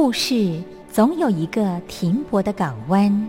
[0.00, 3.28] 故事总有一个停泊的港湾。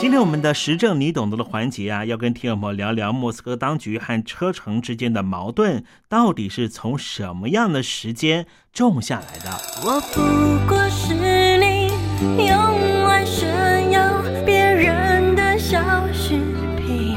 [0.00, 9.50] 今天我们的时政你懂得的环节啊，要跟听友们聊聊莫斯科当局和车臣之间的矛盾，到底是从什么样的时间种下来的？
[9.84, 11.12] 我不过是
[11.58, 15.78] 你用来炫耀别人的小
[16.14, 16.38] 饰
[16.78, 17.14] 品。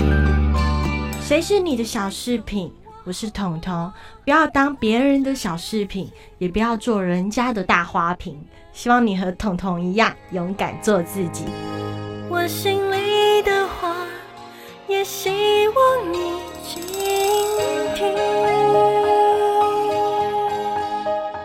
[1.22, 2.70] 谁是你的小饰品？
[3.06, 3.90] 我是彤彤，
[4.26, 8.38] 不要当别人的小饰品，也不要做人家的大花瓶。
[8.74, 11.46] 希望你和彤彤一样，勇敢做自己。
[12.36, 14.08] 我心里的话，
[14.88, 15.30] 也希
[15.68, 16.82] 望你倾
[17.94, 18.12] 听。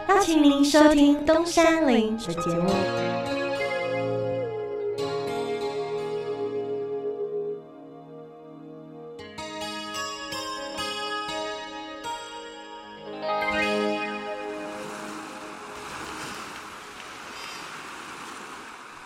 [0.08, 2.70] 邀请您收听东山林的节目。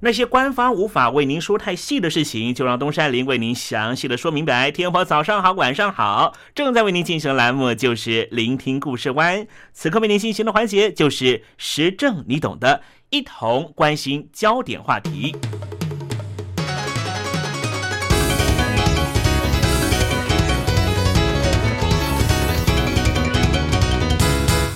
[0.00, 4.70] 那些官方无法为您说太细的事情，就让东山林为您详细的说明白。
[4.70, 9.44] 天宝早上好，晚上好，正在为您进行的栏目就是聆听故事湾。
[9.72, 15.34] 此刻为您进行的环节就是时政，你懂的，一同关心焦点话题。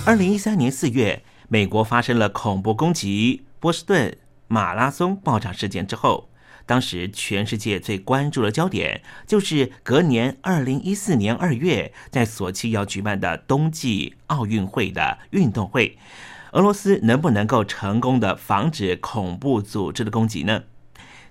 [0.05, 4.17] 二零一三年四月，美国发生了恐怖攻击，波士顿。
[4.53, 6.29] 马拉松爆炸事件之后，
[6.67, 15.97] 当时全世界最关注的焦点就是隔年二零一四年二月在索契要举办的冬季奥运会的运动会，
[16.51, 20.61] 俄罗斯能不能够成功的防止恐怖组织的攻击呢？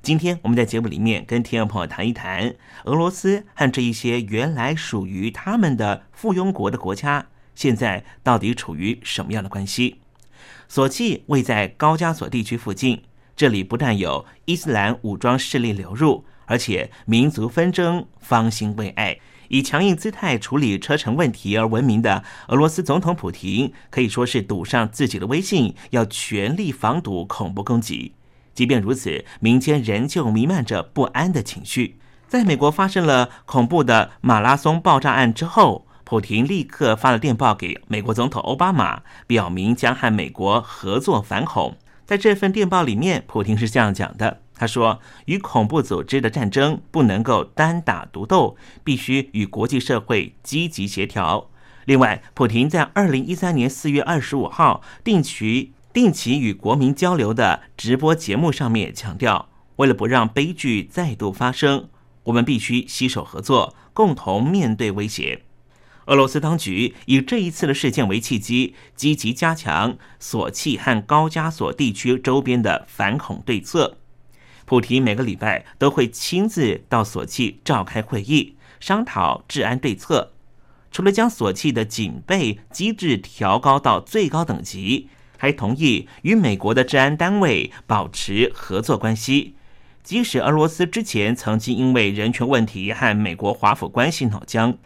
[0.02, 10.00] 今天我们在节目里面跟听众朋友谈一谈俄罗斯和这一些原来属于他们的附庸国的国家，现在到底处于什么样的关系？
[10.66, 13.04] 索契位在高加索地区附近。
[13.34, 28.12] 这里不但有伊斯兰武装势力流入，而且民族纷争方兴未艾，以强硬姿态处理车臣问题而闻名的俄罗斯总统普廷，可以说是赌上自己的威信，要全力防堵恐怖攻击。
[28.54, 31.98] 即便如此，民间仍旧弥漫着不安的情绪。
[32.28, 41.76] 在美国发生了恐怖的马拉松爆炸案之后，普廷立刻发了电报给美国总统奥巴马，表明将和美国合作反恐。
[42.04, 44.42] 在这份电报里面，普廷是这样讲的。
[44.54, 51.50] 他说：“与恐怖组织的战争不能够单打独斗，必须与国际社会积极协调。”
[51.86, 61.88] 另外，普廷在二零一三年四月二十五号定期定期与国民交流的直播节目上面强调，为了不让悲剧再度发生，
[62.24, 65.42] 我们必须携手合作，共同面对威胁。
[66.06, 73.98] 俄罗斯当局以这一次的事件为契机，积极加强索契和高加索地区周边的反恐对策。
[74.64, 80.32] 普提每个礼拜都会亲自到索契召开会议，商讨治安对策。
[80.90, 89.54] 除了将索契的警备机制调高到最高等级，还同意与美国的治安单位保持合作关系。
[90.02, 94.76] 即使俄罗斯之前曾经因为人权问题和美国华府关系闹僵，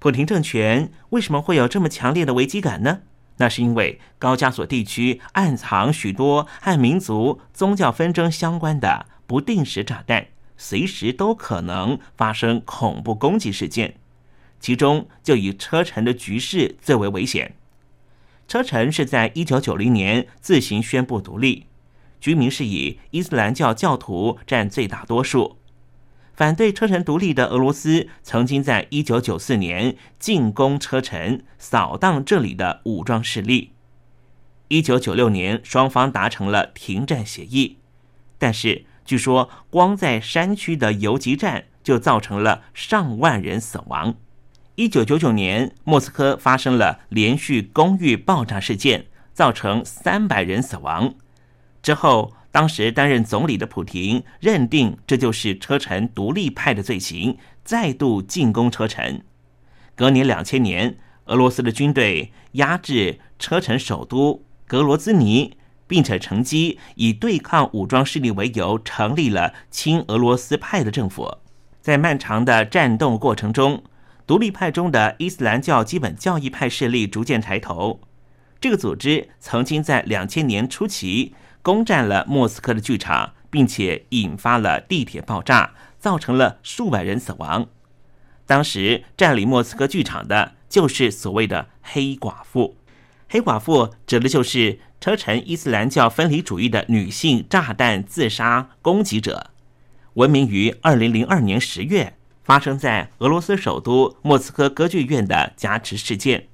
[0.00, 3.02] 普廷政权为什么会有这么强烈的危机感呢？
[3.36, 9.06] 那是因为高加索地区暗藏许多和民族宗教纷争相关的。
[9.26, 10.26] 不定时炸弹
[10.56, 13.94] 随时都可能发生恐怖攻击事件，
[14.58, 17.54] 其中就以车臣的局势最为危险。
[18.48, 21.66] 车臣是在一九九零年自行宣布独立，
[22.20, 25.58] 居民是以伊斯兰教教徒占最大多数。
[26.40, 33.72] 反对车臣独立的俄罗斯曾经在一九九四年进攻车臣，扫荡这里的武装势力。
[34.68, 37.76] 一九九六年，双方达成了停战协议，
[38.38, 38.86] 但是。
[39.04, 44.14] 据说，光在山区的游击战就造成了上万人死亡。
[44.76, 51.12] 一九九九年，莫斯科发生了连续公寓爆炸事件，造成三百人死亡。
[51.82, 59.22] 之后，当时担任总理的普廷认定这就是车臣独立派的罪行，再度进攻车臣。
[59.94, 65.56] 隔年两千年，俄罗斯的军队压制车臣首都格罗兹尼。
[65.90, 71.38] 并且乘机以对抗武装势力为由，成立了亲俄罗斯派的政府。
[71.80, 73.82] 在漫长的战斗过程中，
[74.24, 78.00] 独立派中的伊斯兰教基本教义派势力逐渐抬头。
[78.60, 87.66] 这个组织曾经在两千年初期攻占了莫斯科的剧场，并且引发了地铁爆炸，造成了数百人死亡。
[88.46, 92.76] 当时占领莫斯科剧场的就是所谓的黑寡妇。
[93.28, 94.80] 黑寡妇指的就是。
[95.00, 99.48] 车臣伊斯兰教分离主义的女性炸弹自杀攻击者，
[100.12, 106.48] 闻名于二零零二年十月发生在俄罗斯首都莫斯科歌剧院的夹持事件。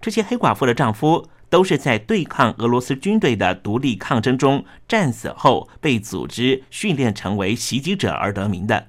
[0.00, 8.88] 这些黑寡妇的丈夫都是在对抗俄罗斯军队的独立抗争中战死后被组织训练成为袭击者而得名的。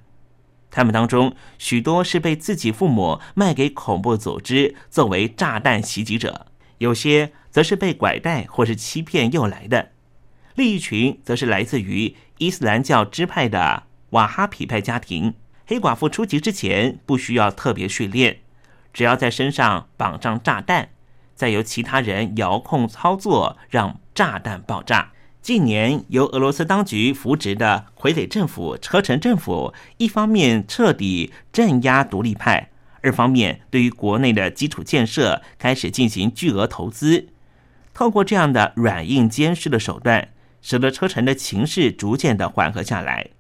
[0.72, 7.34] 他们当中许多是被自己父母卖给恐怖组织作为炸弹袭击者，有些。
[7.54, 9.92] 则是被拐带或是欺骗诱来的，
[10.56, 15.36] 另一群则是来自于伊斯兰教支派的瓦哈皮派家庭。
[15.68, 18.40] 黑寡妇出击之前不需要特别训练，
[18.92, 20.90] 只要在身上绑上炸弹，
[21.44, 25.12] 再由其他人遥控操作，让炸弹爆炸。
[25.42, 32.70] 近年由俄罗斯当局扶植的傀儡政府车臣政府，一方面彻底镇压独立派，
[33.02, 37.28] 二方面对于国内的基础建设开始进行巨额投资。
[37.94, 40.30] 透过这样的软硬兼施的手段，
[40.62, 43.32] 使得车臣的情势逐渐的缓和下来。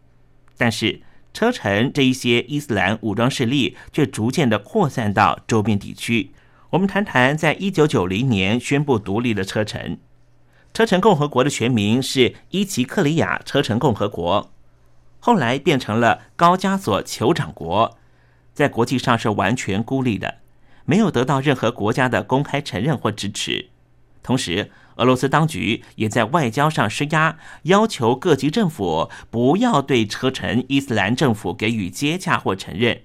[0.57, 1.01] 但是，
[1.33, 6.31] 车臣这一些伊斯兰武装势力却逐渐的扩散到周边地区。
[6.73, 9.99] 我们谈谈，在一九九零年宣布独立的车臣。
[10.73, 14.51] 车臣共和国的全名是伊奇克里亚车臣共和国，
[15.19, 17.95] 后来变成了高加索酋长国，
[18.55, 20.37] 在国际上是完全孤立的，
[20.85, 23.69] 没有得到任何国家的公开承认或支持。
[24.23, 33.01] 同时，俄罗斯当局也在外交上施压，要求各级政府不要对车臣伊斯兰政府给予接洽或承认。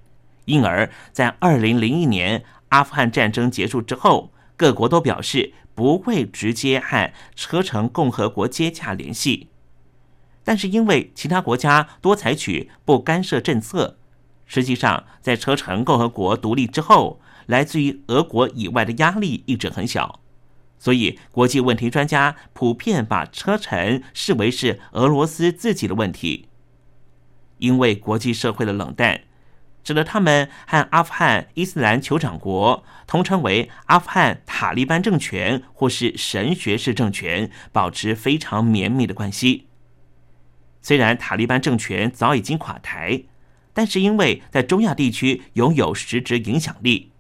[0.47, 9.49] 因而，在二零零一年阿富汗战争结束之后，各国都表示不会直接和车臣共和国接洽联系。
[10.45, 13.99] 但是，因为其他国家多采取不干涉政策，
[14.47, 20.21] 实际上在车臣共和国独立之后，来自于俄国以外的压力一直很小。
[20.79, 26.49] 所以，国际问题专家普遍把车臣视为是俄罗斯自己的问题。
[27.59, 29.23] 因为国际社会的冷淡，
[29.85, 39.67] 使得他们和阿富汗伊斯兰酋长国，通称为阿富汗塔利班政权或是神学式政权，保持非常绵密的关系。
[40.83, 43.23] 虽然塔利班政权早已经垮台，
[43.73, 47.13] 但是因为在中亚地区拥有实质影响力，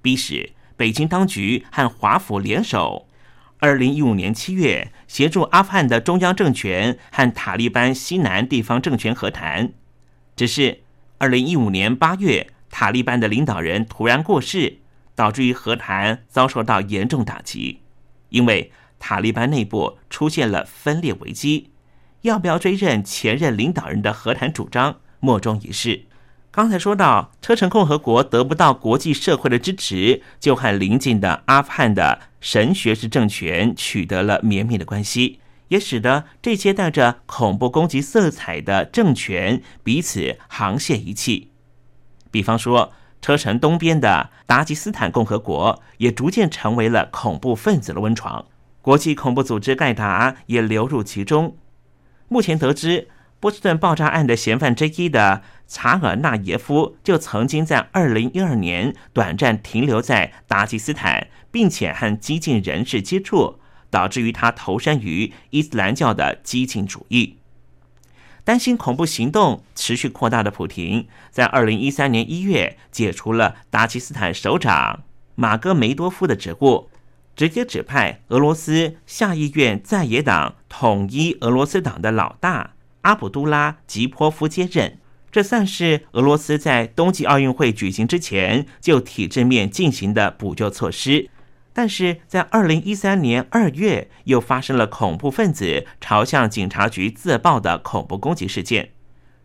[0.00, 3.08] 逼使北京当局和华府联手，
[3.58, 9.72] 二零一五年七月协助阿富汗的中央政权和塔利班西南地方政权和谈。
[10.34, 10.80] 只是
[11.22, 14.78] 二零一五年八月，塔利班的领导人突然过世，
[15.14, 17.78] 导致于和谈遭受到严重打击，
[18.30, 21.70] 因为塔利班内部出现了分裂危机。
[22.22, 26.06] 要不要追认前任领导人的和谈主张，莫衷一是。
[26.50, 35.38] 刚才说到，车臣共和国得不到国际社会的支持，就和邻近的阿富汗的神学式政权取得了绵密的关系，
[35.72, 41.50] 也使得这些带着恐怖攻击色彩的政权彼此沆瀣一气。
[42.30, 48.44] 比方说，车臣东边的达吉斯坦共和国也逐渐成为了恐怖分子的温床，
[48.82, 51.56] 国际恐怖组织盖达也流入其中。
[52.28, 53.08] 目前得知，
[53.40, 63.58] 波士顿爆炸案的嫌犯之一的查尔纳耶夫就曾经在二零一二年短暂停留在达吉斯坦，并且和激进人士接触，
[63.92, 67.36] 导致于他投身于伊斯兰教的激进主义。
[68.42, 75.04] 担心恐怖行动持续扩大的普廷，在二零一三年一月解除了达吉斯坦首长
[75.36, 76.88] 马戈梅多夫的职务。
[77.34, 84.98] 直接指派俄罗斯下议院在野党统一俄罗斯党的老大阿卜杜拉吉波夫接任，
[85.30, 91.30] 这算是俄罗斯在冬季奥运会举行之前就体制面进行的补救措施。
[91.72, 98.90] 但是在二零一三年二月，又发生了恐怖分子朝向警察局自爆的恐怖攻击事件。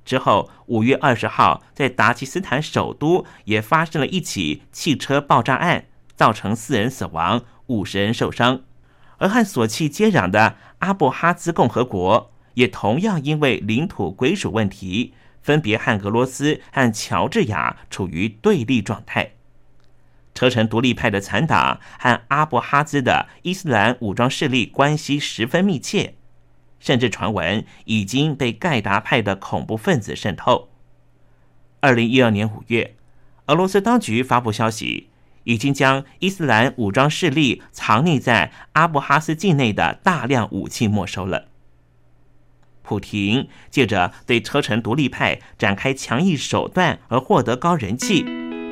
[0.04, 7.44] 之后，五月二十号，在达吉斯坦首都也发生了一起汽车爆炸案，造成四人死亡。
[7.68, 8.62] 五十人受伤，
[9.18, 19.34] 而和索契接壤的阿布哈兹共和国也同样因为领土归属问题，分别和俄罗斯和乔治亚处于对立状态。
[20.38, 26.14] 车臣独立派的残党和阿布哈兹的伊斯兰武装势力关系十分密切，
[26.80, 30.70] 甚至传闻已经被盖达派的恐怖分子渗透。
[31.80, 32.94] 二零一二年五月，
[33.48, 35.10] 俄罗斯当局发布消息。
[35.46, 41.46] 已经将伊斯兰武装势力藏匿在阿布哈斯境内的大量武器没收了。
[42.82, 48.26] 普廷借着对车臣独立派展开强硬手段而获得高人气，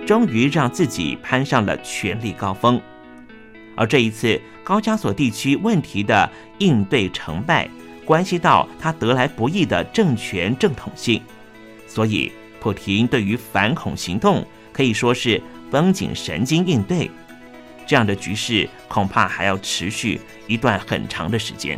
[0.06, 2.80] 终于让自己攀上了权力高峰。
[3.76, 7.70] 而这一次高加索地区问题的应对成败，
[8.06, 11.22] 关系到他得来不易的政权正统性，
[11.88, 15.42] 所以普廷对于反恐行动可以说是。
[15.72, 17.10] 绷紧神经应对，
[17.88, 21.78] 这样的局势恐怕还要持续一段很长的时间。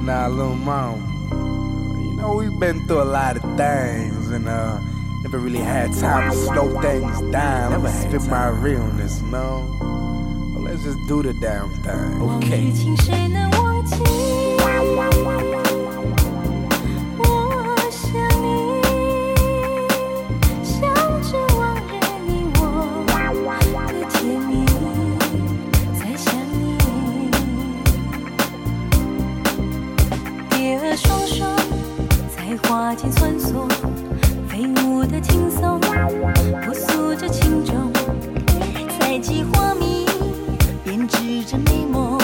[0.00, 0.98] and our little mom.
[2.02, 4.80] You know, we've been through a lot of things and uh
[5.22, 7.72] never really had time to slow things down.
[7.72, 9.76] Never spit my realness, no.
[9.80, 12.22] Well, let's just do the damn thing.
[12.22, 12.72] Okay.
[32.64, 33.68] 花间穿梭，
[34.48, 37.92] 飞舞的轻松，朴素着情衷，
[38.98, 40.06] 采集花蜜。
[40.84, 42.18] 编织着美梦，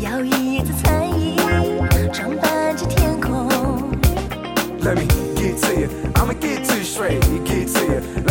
[0.00, 1.36] 摇曳着彩衣，
[2.12, 3.48] 装扮着天空。
[4.80, 5.88] Let me get to you.
[6.14, 7.20] I'ma get too straight.
[7.44, 8.25] Get to you.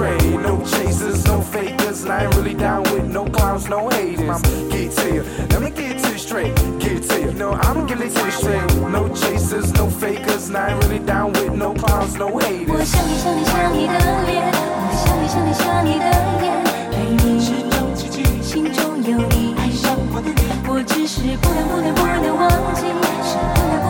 [0.00, 0.40] to you straight.
[0.40, 4.20] No chasers, no fakers, and I ain't really down with no clowns, no haters.
[4.20, 4.38] I'ma
[4.70, 5.22] get to you.
[5.50, 6.54] Let me get to you straight.
[6.78, 7.32] Get to you.
[7.32, 8.62] No, I'ma get it to you straight.
[8.90, 12.86] No chasers, no fakers, and I ain't really down with no clowns, no 我 haters.
[12.86, 13.92] 想你想你想你的
[14.24, 16.06] 脸，我想你想你想你的
[16.40, 16.44] 眼，
[16.90, 22.80] 对你始终积极，心中有你，爱上我的脸，我只是不能不能不能忘记，
[23.22, 23.89] 是不能不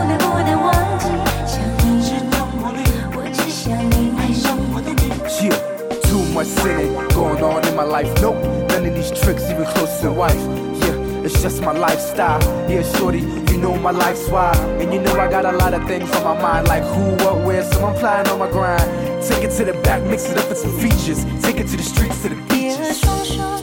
[6.41, 8.09] much sinning going on in my life.
[8.21, 8.37] Nope,
[8.69, 10.39] none of these tricks even close to the wife.
[10.81, 12.41] Yeah, it's just my lifestyle.
[12.69, 14.57] Yeah, shorty, you know my life's wild.
[14.81, 17.45] And you know I got a lot of things on my mind, like who, what,
[17.45, 18.83] where, so I'm flying on my grind.
[19.23, 21.25] Take it to the back, mix it up with some features.
[21.41, 22.99] Take it to the streets, to the 蝶儿 beaches.
[22.99, 23.61] 双双，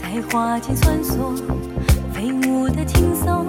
[0.00, 1.34] 在花间穿梭，
[2.12, 3.46] 飞舞的轻松，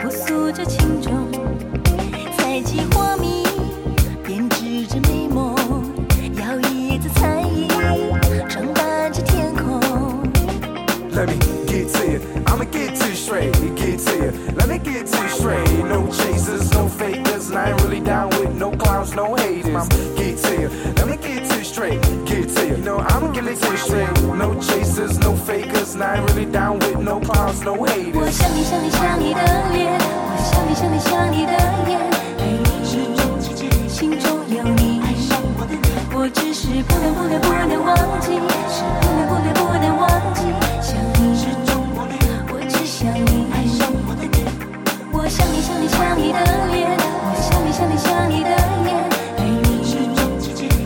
[0.00, 1.28] 朴素着情衷，
[12.60, 13.52] I'ma get to you straight.
[13.76, 14.30] Get to you.
[14.56, 15.68] Let me get to you straight.
[15.84, 19.66] No chasers, no fakers, and I ain't really down with no clowns, no haters.
[19.66, 19.84] I'ma
[20.16, 20.68] get to you.
[20.96, 22.00] Let me get to you straight.
[22.26, 22.76] Get to you.
[22.78, 24.10] No, I'ma get it to you straight.
[24.22, 28.32] No chasers, no fakers, and I ain't really down with no clowns, no 我 haters.
[28.32, 29.40] 想你想你想你的
[29.72, 31.52] 脸，我想你想你想你的
[31.88, 31.98] 眼，
[32.38, 35.82] 对你始终积极，心中有你，爱上我的脸，
[36.14, 38.38] 我只是不能不能不能忘记，
[38.68, 40.42] 是不能不能不能忘记，
[40.80, 40.96] 想
[46.01, 46.39] 想你的
[46.71, 48.49] 脸，我想你想你想你的
[48.89, 48.89] 夜，
[49.37, 49.85] 爱你，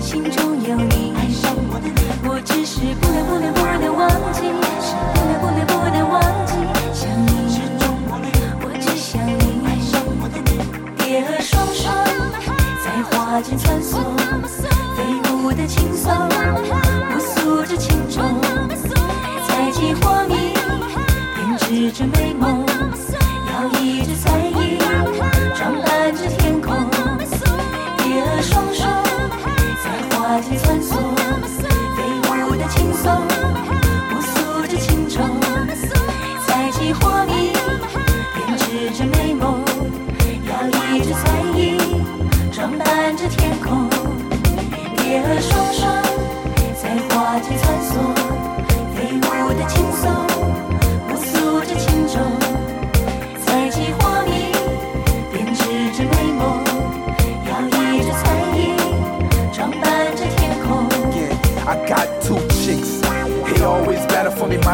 [0.02, 4.44] 心中有你，爱上我的脸，我只是不能不能不能忘记，
[4.84, 6.52] 是不能不能不能忘记，
[6.94, 7.48] 想你。
[7.48, 8.28] 始终我里，
[8.60, 10.60] 我只想你，爱上我的脸，
[10.98, 11.96] 蝶儿双双
[12.84, 14.04] 在花间穿梭，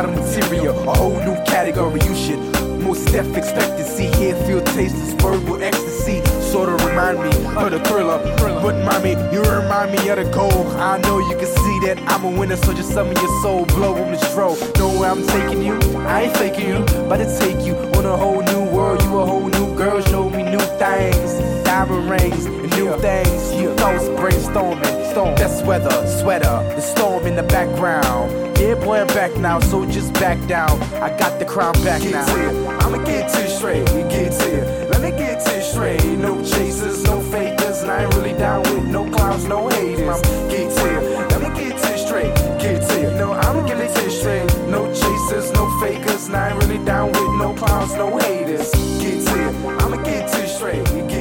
[0.01, 0.89] modern material.
[0.89, 1.99] A whole new category.
[2.01, 2.39] You should
[2.81, 6.23] most def expect to see, hear, feel, taste this verbal ecstasy.
[6.41, 8.19] Sorta remind me of the thriller.
[8.37, 10.67] But mommy, you remind me of the goal.
[10.77, 13.95] I know you can see that I'm a winner, so just summon your soul, blow
[13.95, 14.55] on the stroll.
[14.77, 15.75] Know where I'm taking you?
[16.07, 19.01] I ain't faking you, but to take you on a whole new world.
[19.03, 21.63] You a whole new girl, show me new things.
[21.63, 23.53] Diamond rings new things.
[23.53, 25.11] You thoughts brainstorming.
[25.11, 25.35] Storm.
[25.35, 28.31] Best weather, sweater, the storm in the background.
[28.57, 30.81] Yeah, boy, I'm back now, so just back down.
[31.03, 32.79] I got the crown back Get now.
[32.79, 34.87] I'ma get to straight, get to.
[34.89, 36.01] Let me get to straight.
[36.17, 39.99] No chasers, no fakers, and I ain't really down with no clowns, no haters.
[39.99, 40.89] I'ma get to.
[41.31, 43.11] Let me get to straight, get to you.
[43.11, 44.47] No, I'ma get it to straight.
[44.69, 48.71] No chasers, no fakers, and I ain't really down with no clowns, no haters.
[49.01, 49.77] Get to.
[49.81, 51.20] I'ma get to straight, get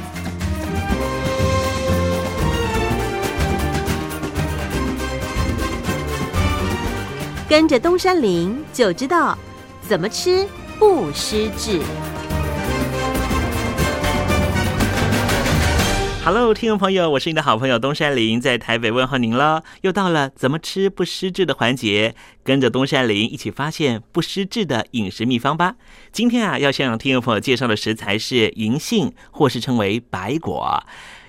[7.51, 9.37] 跟着东山林就知道
[9.81, 10.47] 怎么吃
[10.79, 11.81] 不失智。
[16.23, 19.65] Hello，听众朋友，我是你的好朋友东山林，在台北问候您了。
[19.81, 25.75] 又到了怎么吃不失智的环节，跟着东山林一起发现不失智的饮食秘方吧。
[26.13, 30.81] 今天啊，要向听众朋友介绍的食材是银杏，或是称为白果。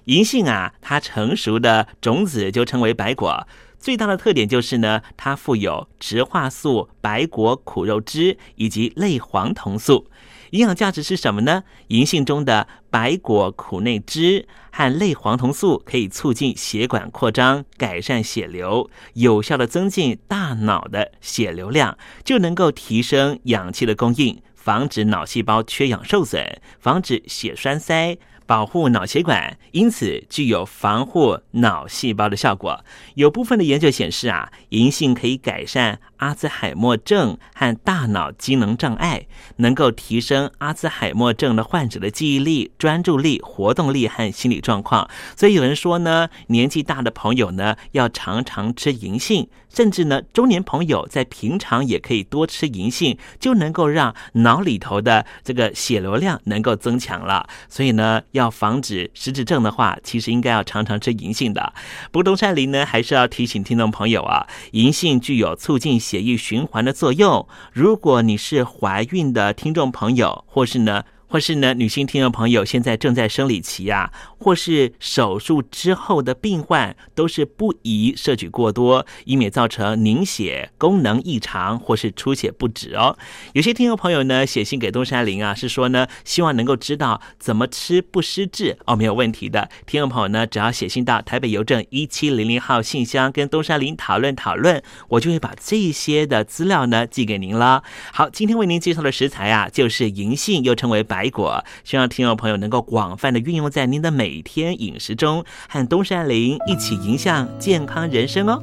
[0.04, 3.44] 银杏啊，它成熟的种子就称为白果。
[3.82, 10.06] 最大的特点就是呢，它富有植化素、白果苦肉汁以及类黄酮素。
[10.50, 11.64] 营养价值是什么呢？
[11.88, 28.16] 银杏中的白果苦内汁和类黄酮素可以促进血管扩张，改善血流，有效的增进大脑的血流量，就能够提升氧气的供应，防止脑细胞缺氧受损，防止血栓塞。
[28.46, 32.84] 保护脑血管，因此具有防护脑细胞的效果。
[33.14, 39.26] 有部分的研究显示啊，银杏可以改善阿兹海默症和大脑机能障碍，
[39.56, 45.08] 能够提升阿兹海默症的患者的记忆力、专注力、活动力和心理状况。
[45.36, 57.48] 所以有人说呢，年纪大的朋友呢，要常常吃银杏，甚至呢，中年朋友在平常也可以多吃银杏，就能够让脑里头的这个血流量能够增强了。
[57.68, 61.72] 所以呢，要防止失智症的话，其实应该要常常吃银杏的。
[62.10, 67.46] 不过东山林呢，还是要提醒听众朋友啊，银杏具有促进血液循环的作用。
[67.72, 83.16] 如果你是怀孕的听众朋友，或是呢，或是呢，女性听众朋友现在正在生理期啊，或是手术之后的病患，都是不宜摄取过多，以免造成凝血功能异常或是出血不止哦。
[83.54, 89.70] 有些听众朋友呢写信给东山林啊，是说呢希望能够知道怎么吃不失智哦，没有问题的。
[89.86, 97.82] 听众朋友呢只要写信到台北邮政一七零零号信箱，跟东山林讨论讨论，我就会把这些的资料呢寄给您了。
[98.12, 108.62] 好，今天为您介绍的食材啊，就是银杏，又称为白果，希望听众朋友能够广泛的运用在您的每天饮食中，和东山林一起迎向健康人生哦。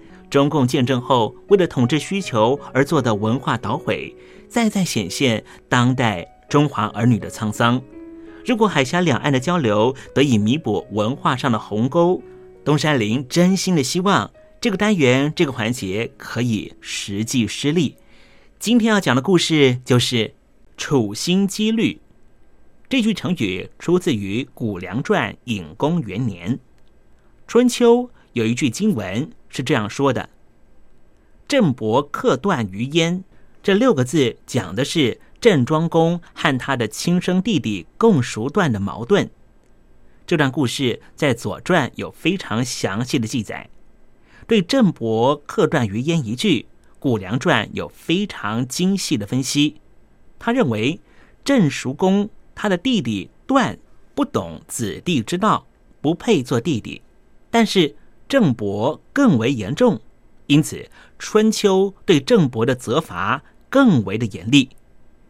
[0.31, 4.15] 中共建政后为了统治需求而做的文化捣毁，
[4.47, 7.81] 再再显现当代中华儿女的沧桑。
[8.45, 12.23] 如果海峡两岸的交流得以弥补文化上的鸿沟，
[12.63, 17.97] 东山林真心的希望这个单元这个环节可以实际施力。
[18.57, 20.33] 今天要讲的故事就是
[20.77, 21.99] “处心积虑”。
[22.87, 26.57] 这句成语出自于《谷梁传》隐公元年。
[27.47, 30.29] 春秋有一句经文是这样说的
[31.47, 33.23] ：“郑伯克段于鄢。”
[33.63, 39.29] 这六个字讲的是郑庄公和他的亲生弟弟共叔段的矛盾。
[40.25, 43.69] 这段故事在《左传》有非常详细的记载。
[44.47, 46.61] 对郑伯克段于鄢一句，
[46.99, 49.75] 《谷梁传》有非常精细的分析。
[50.39, 50.99] 他认为
[51.43, 53.77] 郑叔公他的弟弟段
[54.15, 55.67] 不懂子弟之道，
[56.01, 57.01] 不配做弟弟。
[57.49, 57.95] 但是
[58.31, 59.99] 郑伯更为严重，
[60.47, 64.69] 因此春秋对郑伯的责罚更为的严厉。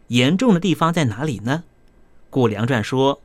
[0.09, 1.63] 严重的地方在哪里呢？
[2.29, 3.19] 《谷梁传》说：“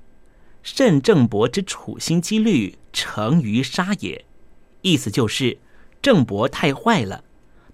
[0.64, 4.24] 慎郑伯之处心积虑，成于杀也。”
[4.80, 5.58] 意思就是
[6.00, 7.22] 郑伯太坏了，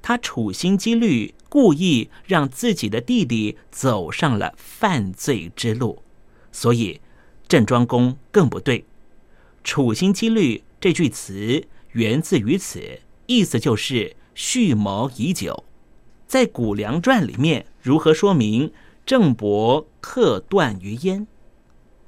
[0.03, 6.03] 他处心积虑，故意让自己的弟弟走上了犯罪之路，
[6.50, 7.00] 所以
[7.46, 8.84] 郑庄公更不对。
[9.62, 10.64] 处心积虑。
[10.82, 15.64] 这句词源自于此，意思就是蓄谋已久。
[16.26, 18.72] 在《谷梁传》里面，如何说明
[19.05, 21.26] 郑伯克段于鄢？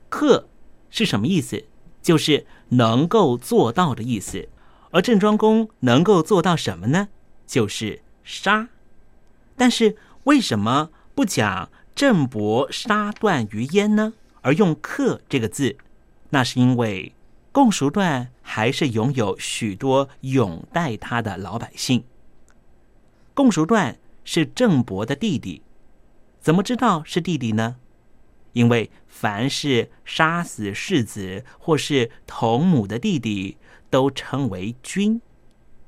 [0.09, 0.49] 克
[0.89, 1.65] 是什么意思？
[2.01, 4.49] 就是能够做到的意思。
[4.91, 7.09] 而郑庄公能够做到什么呢？
[7.47, 8.69] 就是杀。
[9.57, 14.15] 但是为什么不讲郑伯杀段于鄢呢？
[14.41, 15.77] 而用克这个字？
[16.31, 17.13] 那是因为。
[17.55, 22.03] 共叔段还是拥有许多拥戴他的老百姓。
[23.33, 25.63] 共叔段是郑伯的弟弟，
[26.41, 27.77] 怎么知道是弟弟呢？
[28.55, 33.57] 因为凡是杀死世子或是同母的弟弟，
[33.89, 35.21] 都称为君。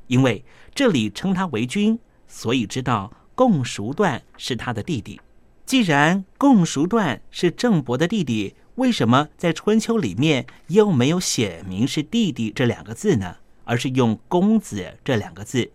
[0.06, 1.98] 因为这里称他为君，
[2.28, 5.20] 所以知道共叔段是他的弟弟。
[5.64, 13.36] 既然共叔段是郑伯的弟弟，为什么在春秋里面又没有写明是弟弟这两个字呢？
[13.64, 15.72] 而是用公子这两个字，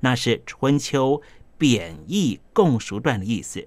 [0.00, 1.20] 那是春秋
[1.58, 3.66] 贬义共叔段的意思。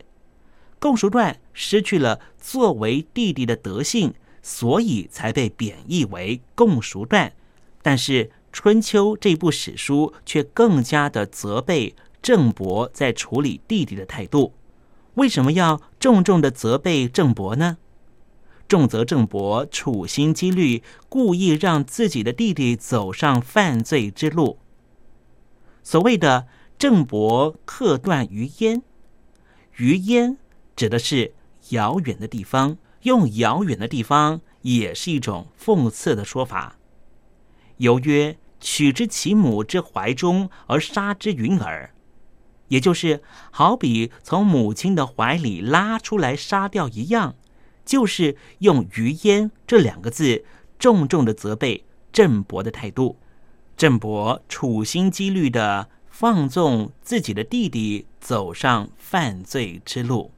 [0.80, 7.34] 共叔段失去了作为弟弟的德性，所以才被贬义为共叔段。
[7.82, 14.54] 但是春秋这部史书却更加的责备郑伯在处理弟弟的态度。
[15.16, 17.78] 为什么要重重的责备郑伯呢？
[18.70, 24.60] 重则郑伯处心积虑，故意让自己的弟弟走上犯罪之路。
[25.82, 26.48] 所谓的
[26.78, 28.84] 郑伯克断于焉，
[29.78, 30.38] 于焉
[30.76, 31.34] 指的是
[31.70, 36.78] 遥远的地方，用遥远的地方也是一种讽刺的说法。
[37.78, 41.96] 犹曰取之其母之怀中而杀之云耳，
[42.68, 47.36] 也就是好比从母亲的怀里拉出来杀掉一样。
[47.90, 50.46] 就是用“于焉”这两个字，
[50.78, 53.18] 重重的责备郑伯的态度。
[53.76, 60.32] 郑伯处心积虑的放纵自己的弟弟走上犯罪之路，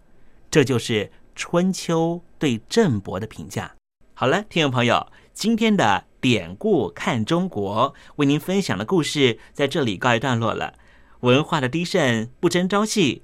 [0.50, 3.76] 这就是春秋对郑伯的评价。
[4.14, 10.76] 好了，听众朋友，今天的典故看中国为您分享的故事在这里告一段落了。
[11.20, 13.24] 文化的低盛不争朝气，